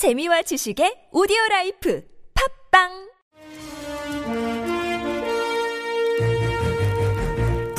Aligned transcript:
재미와 0.00 0.40
지식의 0.40 1.08
오디오 1.12 1.36
라이프 1.50 2.02
팟빵 2.70 2.88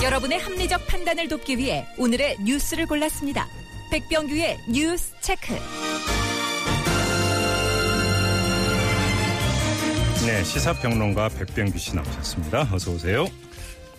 여러분의 0.04 0.38
합리적 0.38 0.86
판단을 0.86 1.28
돕기 1.28 1.58
위해 1.58 1.84
오늘의 1.98 2.38
뉴스를 2.46 2.86
골랐습니다. 2.86 3.48
백병규의 3.90 4.60
뉴스 4.70 5.20
체크. 5.22 5.56
네, 10.28 10.44
시사평론가 10.44 11.30
백병규 11.30 11.80
씨 11.80 11.96
나오셨습니다. 11.96 12.70
어서 12.72 12.92
오세요. 12.92 13.26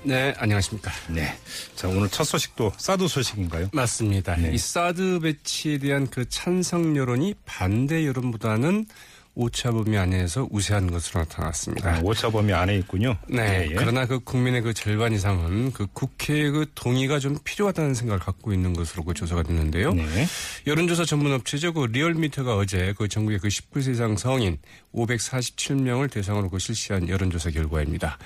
네, 0.05 0.34
안녕하십니까. 0.37 0.91
네. 1.09 1.32
자, 1.77 1.87
오늘 1.89 2.09
첫 2.09 2.25
소식도 2.25 2.73
사드 2.77 3.07
소식인가요? 3.07 3.69
맞습니다. 3.73 4.34
네. 4.37 4.51
이 4.52 4.59
사드 4.59 5.21
배치에 5.21 5.79
대한 5.79 6.09
그 6.09 6.29
찬성 6.29 6.96
여론이 6.96 7.34
반대 7.45 8.05
여론보다는 8.07 8.87
오차 9.35 9.71
범위 9.71 9.96
안에서 9.96 10.47
우세한 10.51 10.91
것으로 10.91 11.20
나타났습니다. 11.20 11.97
아, 11.97 12.01
오차 12.02 12.30
범위 12.30 12.52
안에 12.52 12.77
있군요. 12.77 13.16
네. 13.29 13.66
예, 13.66 13.70
예. 13.70 13.75
그러나 13.75 14.05
그 14.05 14.20
국민의 14.20 14.61
그 14.61 14.75
절반 14.75 15.12
이상은 15.15 15.73
그 15.73 15.87
국회의 15.93 16.51
그 16.51 16.66
동의가 16.75 17.19
좀 17.19 17.39
필요하다는 17.42 17.95
생각을 17.95 18.20
갖고 18.20 18.53
있는 18.53 18.75
것으로 18.75 19.05
그 19.05 19.15
조사가 19.15 19.42
됐는데요. 19.42 19.95
네. 19.95 20.27
여론조사 20.66 21.06
전문 21.06 21.33
업체죠. 21.33 21.73
그 21.73 21.87
리얼미터가 21.87 22.56
어제 22.56 22.92
그 22.98 23.09
전국의 23.09 23.39
그 23.39 23.48
19세 23.48 23.92
이상 23.92 24.19
성인 24.19 24.59
547명을 24.95 26.11
대상으로 26.11 26.51
그 26.51 26.59
실시한 26.59 27.09
여론조사 27.09 27.51
결과입니다. 27.51 28.19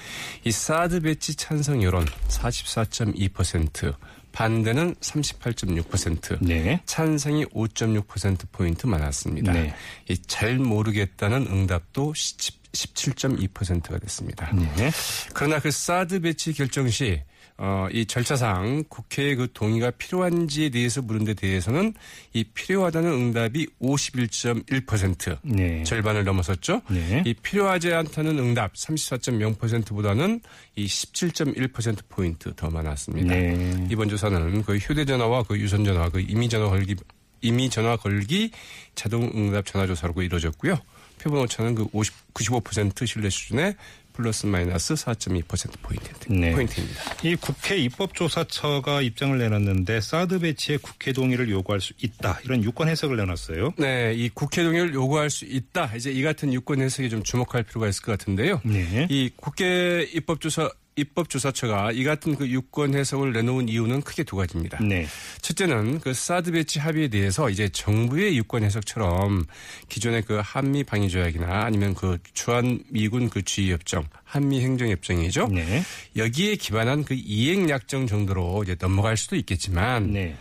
이 0.45 0.51
사드 0.51 1.03
배치 1.03 1.37
찬성 1.37 1.85
여론 1.85 2.05
44.2%, 2.29 3.95
반대는 4.37 4.97
38.6%, 4.97 6.39
네. 6.43 6.79
찬성이 6.85 7.47
5.6%포인트 7.47 8.87
많았습니다. 8.87 9.51
네. 9.51 9.75
이잘 10.11 10.59
모르겠다는 10.59 11.47
응답도 11.47 12.13
17.2%가 12.13 13.99
됐습니다. 13.99 14.53
네. 14.53 14.91
그러나 15.33 15.59
그 15.59 15.71
사드 15.71 16.21
배치 16.21 16.53
결정 16.53 16.87
시 16.91 17.23
어, 17.59 17.89
이 17.91 18.05
절차상 18.05 18.85
국회의 18.89 19.35
그 19.35 19.49
동의가 19.53 19.91
필요한지에 19.93 20.69
대해서 20.69 21.01
물은 21.01 21.25
데 21.25 21.35
대해서는 21.35 21.95
이 22.35 22.45
필요하다는 22.45 23.11
응답이 23.11 23.67
51.1% 23.81 25.39
네. 25.43 25.83
절반을 25.85 26.25
넘어섰죠. 26.25 26.83
네. 26.91 27.23
이 27.25 27.33
필요하지 27.33 27.95
않다는 27.95 28.39
응답 28.39 28.75
34.0%보다는 28.75 30.41
이 30.75 30.87
17.1% 30.87 31.99
포인트 32.11 32.53
더 32.55 32.69
많았습니다. 32.69 33.35
네. 33.35 33.87
이번 33.91 34.09
조사는 34.09 34.63
그 34.63 34.77
휴대전화와 34.77 35.45
그 35.45 35.59
유선전화, 35.59 36.11
그 36.11 36.21
이미전화 36.21 36.69
걸기 36.69 36.97
이미 37.43 37.71
전화 37.71 37.97
걸기 37.97 38.51
자동 38.95 39.31
응답 39.35 39.67
전화 39.67 39.87
조사로 39.87 40.21
이루어졌고요. 40.23 40.79
표본 41.19 41.41
오차는 41.41 41.75
그 41.75 41.87
50, 41.93 42.35
95% 42.35 43.07
신뢰 43.07 43.31
수준의 43.31 43.75
플러스 44.17 44.47
마이너스 44.47 44.95
4.2% 44.95 45.81
포인트, 45.83 46.11
네. 46.29 46.53
포인트입니다. 46.53 47.03
이 47.23 47.37
국회 47.37 47.77
입법조사처가 47.77 49.03
입장을 49.03 49.39
내놨는데 49.39 50.01
사드 50.01 50.41
배치에 50.41 50.79
국회 50.79 51.13
동의를 51.13 51.51
요구할 51.51 51.81
수 51.81 51.93
있다. 52.01 52.41
이런 52.45 52.65
유권 52.65 52.89
해석을 52.89 53.17
내놨어요. 53.17 53.75
네, 53.77 54.15
이 54.15 54.29
국회 54.31 54.63
동의를 54.65 54.95
요구할 54.95 55.31
수 55.31 55.45
있다. 55.45 55.93
이제 55.95 56.11
이 56.11 56.23
같은 56.23 56.53
유권 56.53 56.81
해석에 56.81 57.09
좀 57.09 57.23
주목할 57.23 57.63
필요가 57.65 57.89
있을 57.89 58.03
것 58.03 58.19
같은데요. 58.19 58.61
네. 58.65 59.07
이 59.11 59.31
국회 59.37 60.09
입법조사 60.13 60.71
입법조사처가 60.97 61.93
이 61.93 62.05
같은 62.05 62.35
그 62.35 62.49
유권 62.49 62.95
해석을 62.95 63.33
내놓은 63.33 63.69
이유는 63.69 64.03
크게 64.03 64.25
두 64.25 64.37
가지입니다. 64.37 64.79
네. 64.83 65.07
첫째는 65.43 66.01
그 66.01 66.15
사드 66.15 66.53
배치 66.53 66.79
합의에 66.79 67.09
대해서 67.09 67.51
이제 67.51 67.69
정부의 67.69 68.37
유권 68.39 68.65
해석처럼 68.65 69.45
기존의 69.89 70.23
그 70.23 70.41
한미 70.43 70.85
방위 70.85 71.09
조약이나 71.09 71.65
아니면 71.65 71.95
그 71.95 72.19
주한 72.33 72.83
미군 72.89 73.29
그 73.29 73.43
주의 73.43 73.73
협정, 73.73 74.07
한미 74.25 74.61
행정 74.61 74.89
협정이죠. 74.89 75.49
네. 75.49 75.83
여기에 76.17 76.57
기반한 76.57 77.05
그 77.05 77.15
이행 77.15 77.69
약정 77.69 78.07
정도로 78.07 78.63
이제 78.65 78.75
넘어갈 78.81 79.17
수도 79.17 79.37
있겠지만 79.37 80.13
네. 80.13 80.37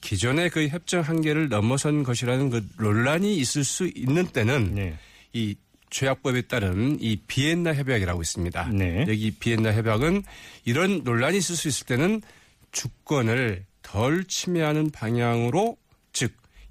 기존의 0.00 0.50
그 0.50 0.66
협정 0.68 1.02
한계를 1.02 1.48
넘어선 1.48 2.02
것이라는 2.02 2.50
그 2.50 2.66
논란이 2.78 3.36
있을 3.36 3.64
수 3.64 3.86
있는 3.94 4.26
때는 4.26 4.74
네. 4.74 4.98
이 5.32 5.54
조약법에 5.90 6.42
따른 6.42 6.96
이 7.00 7.16
비엔나 7.16 7.74
협약이라고 7.74 8.22
있습니다. 8.22 8.68
네. 8.72 9.04
여기 9.08 9.30
비엔나 9.32 9.74
협약은 9.74 10.22
이런 10.64 11.02
논란이 11.04 11.38
있을 11.38 11.56
수 11.56 11.68
있을 11.68 11.86
때는 11.86 12.22
주권을 12.72 13.64
덜 13.82 14.24
침해하는 14.24 14.90
방향으로 14.90 15.76
즉 15.76 15.79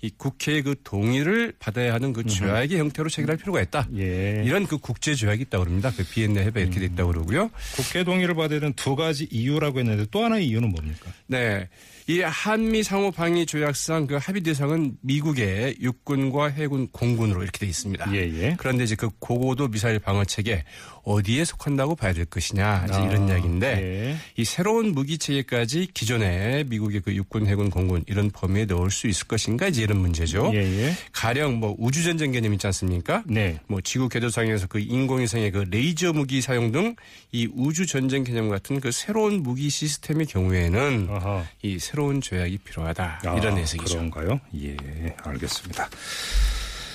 이 0.02 0.10
국회의 0.16 0.62
그 0.62 0.76
동의를 0.84 1.54
받아야 1.60 1.94
하는 1.94 2.14
그 2.14 2.24
조약의 2.26 2.80
형태로 2.80 3.10
체결할 3.10 3.38
필요가 3.38 3.62
있다. 3.62 3.88
예. 3.98 4.44
이런 4.46 4.66
그 4.66 4.78
국제 4.78 5.14
조약이 5.14 5.44
있다고 5.44 5.66
그럽니다. 5.66 5.92
그 5.92 6.04
비엔나 6.04 6.42
협약 6.42 6.58
이렇게 6.58 6.80
돼 6.80 6.86
있다고 6.86 7.12
그러고요. 7.12 7.50
국회 7.76 8.04
동의를 8.04 8.36
받아야 8.36 8.60
되는 8.60 8.74
두 8.74 8.96
가지 8.96 9.28
이유라고 9.30 9.80
했는데 9.80 10.06
또 10.12 10.24
하나의 10.24 10.48
이유는 10.48 10.70
뭡니까? 10.70 11.12
네. 11.28 11.68
이 12.10 12.22
한미 12.22 12.82
상호 12.82 13.12
방위 13.12 13.46
조약상 13.46 14.08
그 14.08 14.16
합의 14.16 14.42
대상은 14.42 14.98
미국의 15.02 15.76
육군과 15.80 16.48
해군 16.48 16.88
공군으로 16.88 17.44
이렇게 17.44 17.60
돼 17.60 17.68
있습니다. 17.68 18.12
예, 18.16 18.18
예. 18.18 18.56
그런데 18.58 18.84
이제 18.84 18.96
그 18.96 19.10
고고도 19.20 19.68
미사일 19.68 20.00
방어 20.00 20.26
체계 20.26 20.64
어디에 21.04 21.46
속한다고 21.46 21.96
봐야 21.96 22.12
될 22.12 22.26
것이냐 22.26 22.88
이제 22.90 23.00
이런 23.04 23.30
아, 23.30 23.34
이야기인데 23.34 23.68
예. 23.68 24.18
이 24.38 24.44
새로운 24.44 24.94
무기 24.94 25.20
체계까지 25.20 25.90
기존의 25.94 26.64
미국의 26.64 27.02
그 27.02 27.14
육군, 27.14 27.46
해군, 27.46 27.70
공군 27.70 28.04
이런 28.08 28.32
범위에 28.32 28.66
넣을 28.66 28.90
수 28.90 29.06
있을 29.06 29.28
것인가 29.28 29.68
이제 29.68 29.84
이런 29.90 30.02
문제죠. 30.02 30.52
예, 30.54 30.60
예. 30.60 30.94
가령 31.12 31.56
뭐 31.56 31.76
우주 31.80 32.04
전쟁 32.04 32.32
개념 32.32 32.54
있지 32.54 32.68
않습니까? 32.68 33.24
네. 33.26 33.60
뭐 33.68 33.82
지구 33.82 34.08
궤도상에서 34.08 34.68
그 34.68 34.80
인공위성의 34.80 35.52
그 35.52 35.66
레이저 35.70 36.14
무기 36.14 36.42
사용 36.42 36.72
등 36.72 36.96
이 37.32 37.48
우주 37.54 37.86
전쟁 37.86 38.24
개념 38.24 38.50
같은 38.50 38.80
그 38.80 38.92
새로운 38.92 39.44
무기 39.44 39.70
시스템의 39.70 40.26
경우에는 40.26 41.08
아하. 41.12 41.46
이 41.62 41.78
새로운 41.78 42.22
조약이 42.22 42.58
필요하다 42.60 43.22
아, 43.24 43.36
이런 43.36 43.58
해석이죠. 43.58 43.96
그런가요? 43.98 44.40
예, 44.60 44.76
알겠습니다. 45.24 45.90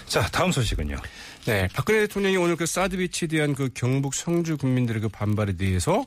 자, 0.07 0.27
다음 0.33 0.51
소식은요. 0.51 0.97
네, 1.47 1.69
박근혜 1.73 2.01
대통령이 2.01 2.37
오늘 2.37 2.57
그 2.57 2.67
사드 2.67 2.97
비치에 2.97 3.29
대한 3.29 3.55
그 3.55 3.69
경북 3.75 4.15
성주 4.15 4.57
국민들의 4.57 5.03
그 5.03 5.09
반발에 5.09 5.57
대해서 5.57 6.05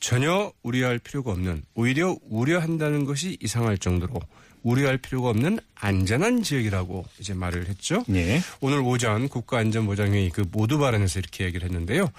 전혀 0.00 0.52
우려할 0.64 0.98
필요가 0.98 1.30
없는 1.30 1.62
오히려 1.74 2.16
우려한다는 2.28 3.04
것이 3.04 3.38
이상할 3.40 3.78
정도로 3.78 4.14
우려할 4.62 4.98
필요가 4.98 5.30
없는 5.30 5.58
안전한 5.74 6.42
지역이라고 6.42 7.04
이제 7.18 7.34
말을 7.34 7.68
했죠. 7.68 8.04
예. 8.10 8.40
오늘 8.60 8.80
오전 8.80 9.28
국가안전보장회의 9.28 10.30
그 10.30 10.44
모두 10.52 10.78
발언에서 10.78 11.18
이렇게 11.18 11.44
얘기를 11.44 11.68
했는데요. 11.68 12.10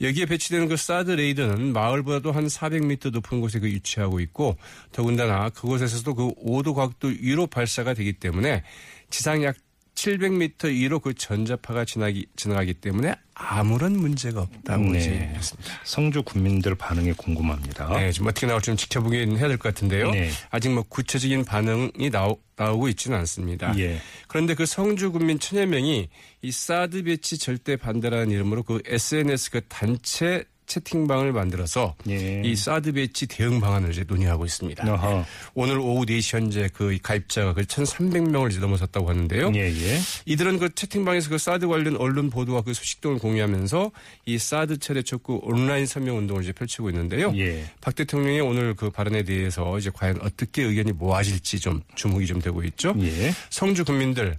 여기에 0.00 0.26
배치되는 0.26 0.68
그 0.68 0.76
사드 0.76 1.10
레이더는 1.12 1.72
마을보다도 1.72 2.32
한 2.32 2.46
400m 2.46 3.12
높은 3.12 3.40
곳에 3.40 3.58
그 3.58 3.66
위치하고 3.66 4.20
있고 4.20 4.56
더군다나 4.92 5.50
그곳에서도 5.50 6.14
그 6.14 6.34
5도 6.34 6.74
각도 6.74 7.08
위로 7.08 7.46
발사가 7.46 7.94
되기 7.94 8.12
때문에 8.12 8.62
지상 9.10 9.42
약 9.42 9.56
700m 9.98 10.68
위로 10.68 11.00
그 11.00 11.12
전자파가 11.12 11.84
지나기, 11.84 12.26
지나가기 12.36 12.74
때문에 12.74 13.14
아무런 13.34 13.98
문제가 13.98 14.42
없다고 14.42 14.84
네. 14.92 14.98
이제 15.00 15.10
했습니다. 15.10 15.72
성주 15.84 16.22
국민들 16.22 16.76
반응이 16.76 17.12
궁금합니다. 17.14 17.88
네, 17.98 18.12
좀 18.12 18.26
어떻게 18.28 18.46
나올지 18.46 18.66
좀 18.66 18.76
지켜보긴 18.76 19.36
해야 19.36 19.48
될 19.48 19.58
것 19.58 19.74
같은데요. 19.74 20.12
네. 20.12 20.30
아직 20.50 20.70
뭐 20.70 20.84
구체적인 20.84 21.44
반응이 21.44 22.10
나오, 22.10 22.38
나오고 22.56 22.88
있지는 22.90 23.18
않습니다. 23.18 23.76
예. 23.78 23.98
그런데 24.28 24.54
그 24.54 24.66
성주 24.66 25.10
군민 25.10 25.40
천여 25.40 25.66
명이 25.66 26.08
이 26.42 26.52
사드 26.52 27.02
배치 27.02 27.36
절대 27.36 27.76
반대라는 27.76 28.30
이름으로 28.30 28.62
그 28.62 28.80
SNS 28.86 29.50
그 29.50 29.60
단체 29.68 30.44
채팅방을 30.68 31.32
만들어서 31.32 31.96
예. 32.08 32.42
이 32.44 32.54
사드 32.54 32.92
배치 32.92 33.26
대응 33.26 33.60
방안을 33.60 33.90
이제 33.90 34.04
논의하고 34.06 34.44
있습니다. 34.44 34.84
아하. 34.86 35.24
오늘 35.54 35.78
오후 35.78 36.04
4시 36.06 36.34
현재 36.34 36.68
그 36.72 36.96
가입자가 37.02 37.54
그 37.54 37.62
1,300명을 37.62 38.50
이제 38.50 38.60
넘어섰다고 38.60 39.08
하는데요. 39.08 39.52
예, 39.54 39.60
예. 39.60 39.98
이들은 40.26 40.58
그 40.58 40.74
채팅방에서 40.74 41.30
그 41.30 41.38
사드 41.38 41.66
관련 41.66 41.96
언론 41.96 42.30
보도와 42.30 42.62
그 42.62 42.74
소식 42.74 43.00
등을 43.00 43.18
공유하면서 43.18 43.90
이 44.26 44.38
사드 44.38 44.78
철회 44.78 45.02
촉구 45.02 45.40
온라인 45.42 45.86
서명 45.86 46.18
운동을 46.18 46.42
이제 46.42 46.52
펼치고 46.52 46.90
있는데요. 46.90 47.32
예. 47.36 47.64
박 47.80 47.94
대통령의 47.94 48.40
오늘 48.42 48.74
그 48.74 48.90
발언에 48.90 49.22
대해서 49.22 49.78
이제 49.78 49.90
과연 49.92 50.20
어떻게 50.22 50.62
의견이 50.62 50.92
모아질지 50.92 51.60
좀 51.60 51.80
주목이 51.94 52.26
좀 52.26 52.40
되고 52.40 52.62
있죠. 52.62 52.94
예. 53.00 53.32
성주 53.50 53.84
국민들 53.84 54.38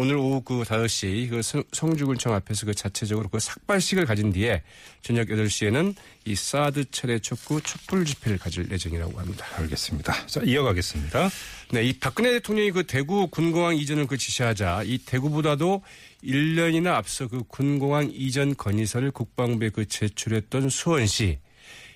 오늘 0.00 0.14
오후 0.14 0.40
그 0.42 0.62
5시 0.62 1.28
그 1.28 1.42
성- 1.42 1.64
성주군청 1.72 2.32
앞에서 2.32 2.66
그 2.66 2.72
자체적으로 2.74 3.28
그 3.28 3.40
삭발식을 3.40 4.06
가진 4.06 4.32
뒤에 4.32 4.62
저녁 5.02 5.26
8시에는 5.26 5.92
이 6.24 6.36
사드 6.36 6.92
철회 6.92 7.18
촉구 7.18 7.60
촛불 7.62 8.04
집회를 8.04 8.38
가질 8.38 8.70
예정이라고 8.70 9.18
합니다. 9.18 9.44
알겠습니다. 9.56 10.26
자, 10.26 10.40
이어가겠습니다. 10.44 11.28
네, 11.72 11.82
이 11.82 11.98
박근혜 11.98 12.30
대통령이 12.30 12.70
그 12.70 12.84
대구 12.86 13.26
군공항 13.26 13.76
이전을 13.76 14.06
그 14.06 14.16
지시하자 14.16 14.84
이 14.84 14.98
대구보다도 14.98 15.82
1년이나 16.22 16.94
앞서 16.94 17.26
그 17.26 17.42
군공항 17.48 18.08
이전 18.14 18.54
건의서를 18.54 19.10
국방부에 19.10 19.70
그 19.70 19.84
제출했던 19.86 20.68
수원시 20.70 21.40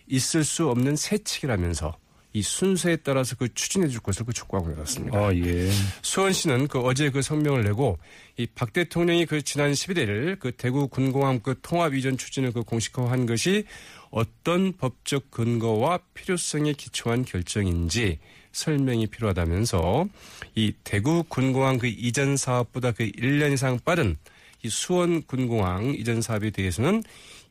있을 0.09 0.43
수 0.43 0.69
없는 0.69 0.97
세칙이라면서 0.97 1.97
이 2.33 2.43
순서에 2.43 2.97
따라서 2.97 3.37
그 3.37 3.53
추진해 3.53 3.89
줄 3.89 4.01
것을 4.01 4.25
그 4.25 4.33
촉구하고 4.33 4.71
나섰습니다. 4.71 5.19
아, 5.19 5.35
예. 5.35 5.71
수원시는 6.01 6.69
그 6.69 6.79
어제 6.81 7.11
그 7.11 7.21
성명을 7.23 7.65
내고 7.65 7.99
이 8.39 8.47
박 8.55 8.73
대통령이 8.73 9.27
그 9.27 9.43
지난 9.43 9.73
11일 9.73 10.39
그 10.39 10.53
대구 10.53 10.89
군공항 10.89 11.41
그 11.41 11.59
통합 11.63 11.95
이전 11.95 12.17
추진을 12.17 12.53
그 12.53 12.63
공식화한 12.63 13.27
것이 13.27 13.65
어떤 14.11 14.73
법적 14.73 15.31
근거와 15.31 15.99
필요성에 16.15 16.75
기초한 16.75 17.25
결정인지 17.25 18.19
설명이 18.53 19.07
필요하다면서 19.09 20.07
이 20.55 20.73
대구 20.85 21.25
군공항 21.25 21.79
그 21.79 21.87
이전 21.87 22.37
사업보다 22.37 22.93
그 22.93 23.11
1년 23.11 23.53
이상 23.53 23.79
빠른 23.85 24.17
이 24.65 24.69
수원 24.69 25.23
군공항 25.23 25.95
이전 25.99 26.23
사업에 26.23 26.51
대해서는 26.51 27.03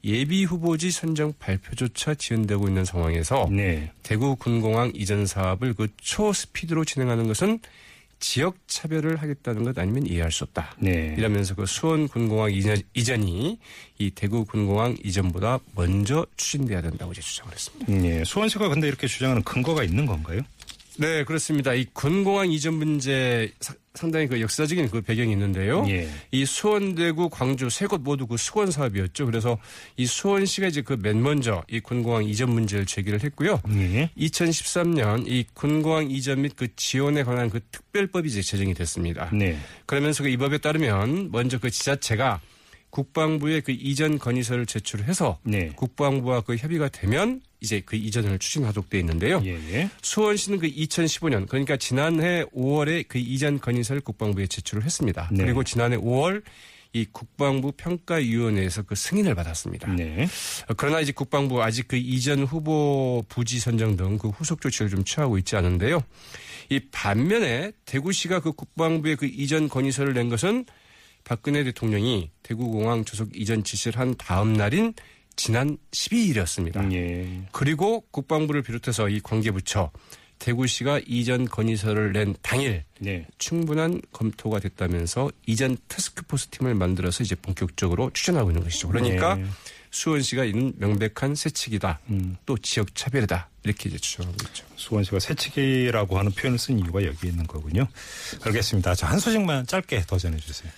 예비 0.04 0.46
후보지 0.46 0.92
선정 0.92 1.34
발표조차 1.40 2.16
지연되고 2.16 2.68
있는 2.68 2.86
상황에서 2.86 3.48
네. 3.52 3.92
대구 4.02 4.36
군공항 4.36 4.92
이전 4.96 5.26
사업을 5.26 5.74
그 5.74 5.90
초스피드로 6.02 6.86
진행하는 6.86 7.28
것은 7.28 7.60
지역 8.20 8.56
차별을 8.68 9.18
하겠다는 9.18 9.64
것 9.64 9.78
아니면 9.78 10.06
이해할 10.06 10.32
수 10.32 10.44
없다. 10.46 10.76
네. 10.80 11.16
이러면서 11.18 11.54
그 11.56 11.66
수원 11.66 12.08
군공항 12.08 12.52
이전, 12.54 12.82
이전이 12.94 13.60
이 13.98 14.12
대구 14.12 14.46
군공항 14.46 14.96
이전보다 15.04 15.60
먼저 15.76 16.26
추진돼야 16.38 16.82
된다고 16.82 17.12
이제 17.12 17.22
주장을 17.22 17.52
했습니다. 17.52 18.06
예. 18.06 18.24
수원시가 18.24 18.70
근데 18.70 18.88
이렇게 18.88 19.08
주장하는 19.08 19.44
근거가 19.44 19.84
있는 19.84 20.06
건가요? 20.06 20.42
네, 21.02 21.24
그렇습니다. 21.24 21.74
이 21.74 21.86
군공항 21.94 22.52
이전 22.52 22.76
문제 22.76 23.52
사- 23.60 23.74
상당히 23.96 24.28
그 24.28 24.40
역사적인 24.40 24.90
그 24.90 25.02
배경이 25.02 25.32
있는데요. 25.34 25.84
예. 25.90 26.08
이 26.32 26.46
수원, 26.46 26.94
대구, 26.96 27.28
광주 27.28 27.70
세 27.72 27.88
곳 27.88 28.02
모두 28.02 28.28
그 28.28 28.38
수원 28.38 28.70
사업이었죠. 28.72 29.26
그래서 29.26 29.58
이 29.98 30.06
수원시가 30.06 30.68
이제 30.68 30.82
그 30.84 30.94
맨 30.94 31.22
먼저 31.24 31.64
이 31.70 31.80
군공항 31.80 32.24
이전 32.26 32.52
문제를 32.52 32.86
제기를 32.86 33.24
했고요. 33.24 33.60
예. 33.72 34.12
2013년 34.16 35.28
이 35.28 35.44
군공항 35.56 36.12
이전 36.12 36.44
및 36.44 36.54
그 36.56 36.68
지원에 36.76 37.24
관한 37.24 37.50
그 37.50 37.60
특별법이 37.72 38.30
이제 38.30 38.42
제정이 38.44 38.74
됐습니다. 38.76 39.30
네. 39.34 39.58
그러면서 39.88 40.22
그 40.24 40.30
이 40.30 40.38
법에 40.38 40.60
따르면 40.60 41.32
먼저 41.32 41.58
그 41.58 41.70
지자체가 41.72 42.40
국방부에 42.92 43.62
그 43.62 43.72
이전 43.72 44.20
건의서를 44.20 44.66
제출해서 44.66 45.40
네. 45.44 45.70
국방부와 45.76 46.42
그 46.42 46.56
협의가 46.56 46.90
되면 46.90 47.42
이제 47.62 47.82
그 47.86 47.96
이전을 47.96 48.38
추진하도록 48.38 48.90
돼 48.90 49.00
있는데요. 49.00 49.42
예, 49.46 49.52
예. 49.72 49.90
수원시는 50.02 50.60
그 50.60 50.68
2015년 50.68 51.48
그러니까 51.48 51.78
지난해 51.78 52.44
5월에 52.56 53.06
그 53.08 53.18
이전 53.18 53.60
건의서를 53.60 54.02
국방부에 54.02 54.48
제출을 54.48 54.84
했습니다. 54.84 55.30
네. 55.32 55.44
그리고 55.44 55.64
지난해 55.64 55.98
5월 55.98 56.44
이 56.94 57.06
국방부 57.10 57.72
평가위원회에서 57.72 58.82
그 58.82 58.96
승인을 58.96 59.34
받았습니다. 59.34 59.94
네. 59.94 60.28
어, 60.68 60.74
그러나 60.76 61.00
이제 61.00 61.14
국방부 61.14 61.64
아직 61.64 61.88
그 61.88 61.96
이전 61.96 62.44
후보 62.44 63.24
부지 63.30 63.60
선정 63.60 63.96
등 63.96 64.18
그 64.18 64.28
후속 64.30 64.60
조치를 64.60 64.90
좀 64.90 65.04
취하고 65.06 65.38
있지 65.38 65.56
않은데요. 65.56 66.02
이 66.70 66.80
반면에 66.92 67.72
대구시가 67.86 68.42
그 68.42 68.52
국방부에 68.52 69.16
그 69.16 69.26
이전 69.26 69.70
건의서를 69.70 70.14
낸 70.14 70.28
것은 70.28 70.66
박근혜 71.24 71.64
대통령이 71.64 72.30
대구공항 72.44 73.06
조속 73.06 73.30
이전 73.36 73.64
지시를 73.64 74.00
한 74.00 74.16
다음 74.18 74.54
날인 74.54 74.94
지난 75.36 75.78
12일이었습니다. 75.92 76.94
예. 76.94 77.48
그리고 77.52 78.02
국방부를 78.12 78.62
비롯해서 78.62 79.10
이 79.10 79.20
관계부처 79.22 79.92
대구시가 80.40 81.02
이전 81.06 81.46
건의서를 81.46 82.14
낸 82.14 82.36
당일 82.42 82.84
네. 83.00 83.28
충분한 83.38 84.02
검토가 84.12 84.60
됐다면서 84.60 85.32
이전 85.46 85.78
테스크포스 85.88 86.48
팀을 86.48 86.74
만들어서 86.74 87.24
이제 87.24 87.36
본격적으로 87.36 88.10
추진하고 88.12 88.50
있는 88.50 88.64
것이죠. 88.64 88.88
그러니까 88.88 89.36
네. 89.36 89.46
수원시가 89.92 90.46
있는 90.46 90.74
명백한 90.78 91.36
세칙이다. 91.36 92.00
음. 92.10 92.38
또 92.46 92.58
지역 92.58 92.96
차별이다. 92.96 93.50
이렇게 93.64 93.90
이제 93.90 94.00
주장하고 94.00 94.36
있죠. 94.48 94.66
수원시가 94.78 95.20
새치기라고 95.20 96.18
하는 96.18 96.32
표현을 96.32 96.58
쓴 96.58 96.80
이유가 96.80 97.06
여기 97.06 97.28
있는 97.28 97.46
거군요. 97.46 97.88
알겠습니다. 98.42 98.96
자, 98.96 99.08
한 99.08 99.20
소식만 99.20 99.68
짧게 99.68 100.06
더 100.08 100.18
전해주세요. 100.18 100.72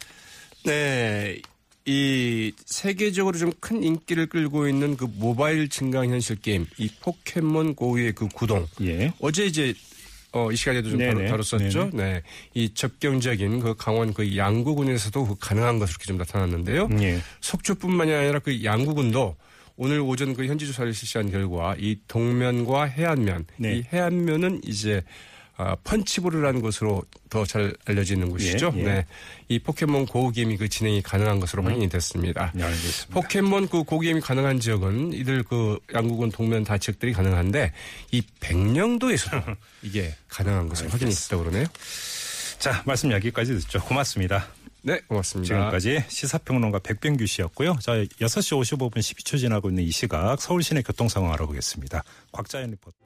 네. 0.66 1.42
이 1.86 2.54
세계적으로 2.66 3.38
좀 3.38 3.52
큰 3.60 3.84
인기를 3.84 4.28
끌고 4.28 4.68
있는 4.68 4.96
그 4.96 5.06
모바일 5.06 5.68
증강 5.68 6.10
현실 6.10 6.38
게임 6.38 6.66
이 6.78 6.90
포켓몬 7.02 7.76
고의 7.76 8.14
그 8.14 8.28
구동 8.30 8.68
예. 8.82 9.14
어제 9.20 9.46
이제 9.46 9.74
어, 10.34 10.52
이 10.52 10.56
시간에도 10.56 10.90
좀 10.90 11.00
네네. 11.00 11.28
다뤘, 11.28 11.54
었죠 11.54 11.92
네. 11.94 12.22
이 12.54 12.74
접경적인 12.74 13.60
그 13.60 13.76
강원 13.76 14.14
그 14.14 14.36
양구군에서도 14.36 15.28
그 15.28 15.36
가능한 15.40 15.78
것으로 15.80 15.94
이렇게 15.94 16.06
좀 16.06 16.18
나타났는데요. 16.18 16.90
예. 17.02 17.20
속초뿐만이 17.42 18.14
아니라 18.14 18.40
그 18.40 18.64
양구군도 18.64 19.36
오늘 19.76 20.00
오전 20.00 20.34
그 20.34 20.46
현지 20.46 20.66
조사를 20.66 20.92
실시한 20.94 21.32
결과 21.32 21.76
이 21.78 21.98
동면과 22.08 22.86
해안면, 22.86 23.46
네. 23.58 23.78
이 23.78 23.84
해안면은 23.94 24.62
이제 24.66 25.04
아, 25.56 25.76
펀치볼이라는 25.84 26.62
것으로 26.62 27.04
더 27.30 27.46
잘 27.46 27.76
알려지는 27.86 28.30
곳이죠. 28.30 28.74
예, 28.76 28.80
예. 28.80 28.84
네. 28.84 29.06
이 29.50 29.60
포켓몬 29.60 30.06
고우 30.06 30.32
게임이 30.32 30.58
그 30.58 30.68
진행이 30.70 31.02
가능한 31.04 31.40
것으로 31.40 31.64
확인이 31.64 31.90
됐습니다. 31.90 32.52
네, 32.56 32.64
알겠습니다. 32.64 33.14
포켓몬 33.14 33.68
그 33.68 33.84
고게임이 33.84 34.22
가능한 34.22 34.60
지역은 34.60 35.14
이들 35.14 35.44
그 35.44 35.80
양국은 35.94 36.32
동면 36.32 36.64
다 36.64 36.78
지역들이 36.78 37.14
가능한데 37.14 37.72
이 38.12 38.24
백령도에서도 38.40 39.56
이게 39.84 40.16
가능한 40.30 40.70
것으로 40.70 40.90
확인이 40.90 41.12
됐다고 41.12 41.44
그러네요. 41.44 41.66
자, 42.60 42.82
말씀 42.86 43.12
여기까지 43.12 43.54
듣죠. 43.60 43.80
고맙습니다. 43.82 44.48
네, 44.82 45.00
고맙습니다. 45.08 45.54
지금까지 45.56 46.04
시사평론가 46.08 46.80
백병규 46.80 47.26
씨였고요. 47.26 47.78
자, 47.82 47.94
6시 47.94 48.20
55분 48.20 48.98
12초 48.98 49.40
지나고 49.40 49.70
있는 49.70 49.84
이 49.84 49.92
시각 49.92 50.42
서울 50.42 50.62
시내 50.62 50.82
교통 50.82 51.08
상황 51.08 51.32
알아보겠습니다. 51.34 52.04
곽자연 52.32 52.72
리포터. 52.72 52.96